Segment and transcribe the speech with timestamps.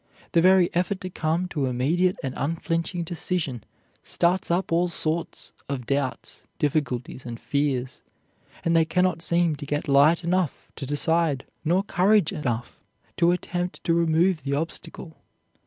[0.31, 3.63] The very effort to come to immediate and unflinching decision
[4.01, 8.01] starts up all sorts of doubts, difficulties, and fears,
[8.65, 12.79] and they can not seem to get light enough to decide nor courage enough
[13.17, 15.17] to attempt to remove the obstacle.